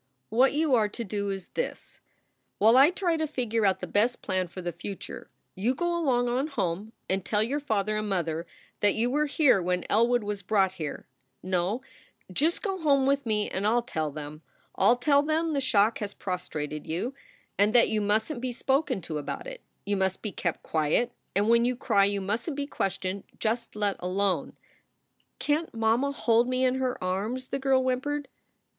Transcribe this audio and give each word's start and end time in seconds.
"What 0.29 0.53
you 0.53 0.73
are 0.73 0.89
to 0.89 1.03
do 1.03 1.29
is 1.29 1.49
this: 1.49 1.99
While 2.57 2.75
I 2.75 2.89
try 2.89 3.17
to 3.17 3.27
figure 3.27 3.67
out 3.67 3.81
the 3.81 3.85
best 3.85 4.23
plan 4.23 4.47
for 4.47 4.59
the 4.59 4.71
future, 4.71 5.29
you 5.53 5.75
go 5.75 5.95
along 5.95 6.27
on 6.27 6.47
home 6.47 6.93
and 7.07 7.23
tell 7.23 7.43
your 7.43 7.59
father 7.59 7.95
and 7.97 8.09
mother 8.09 8.47
that 8.79 8.95
you 8.95 9.11
were 9.11 9.27
here 9.27 9.61
when 9.61 9.85
Elwood 9.91 10.23
was 10.23 10.41
brought 10.41 10.71
here. 10.71 11.05
No, 11.43 11.81
just 12.33 12.63
go 12.63 12.79
home 12.81 13.05
with 13.05 13.27
me 13.27 13.47
and 13.49 13.67
I 13.67 13.73
ll 13.73 13.83
tell 13.83 14.09
them. 14.09 14.41
I 14.73 14.89
ll 14.89 14.95
tell 14.95 15.21
them 15.21 15.53
the 15.53 15.61
shock 15.61 15.99
has 15.99 16.15
prostrated 16.15 16.87
you 16.87 17.13
and 17.59 17.71
that 17.75 17.89
you 17.89 18.01
mustn 18.01 18.37
t 18.37 18.39
be 18.39 18.51
spoken 18.51 19.01
to 19.01 19.19
about 19.19 19.45
it. 19.45 19.61
You 19.85 19.97
must 19.97 20.23
be 20.23 20.31
kept 20.31 20.63
quiet, 20.63 21.11
and 21.35 21.47
when 21.47 21.63
you 21.63 21.75
cry 21.75 22.05
you 22.05 22.21
mustn 22.21 22.55
t 22.55 22.63
be 22.63 22.65
questioned, 22.65 23.23
just 23.37 23.75
let 23.75 23.97
alone." 23.99 24.53
"Can 25.37 25.65
t 25.67 25.71
mamma 25.77 26.11
hold 26.11 26.47
me 26.47 26.65
in 26.65 26.79
her 26.79 26.97
arms?" 27.03 27.49
the 27.49 27.59
girl 27.59 27.83
whimpered. 27.83 28.29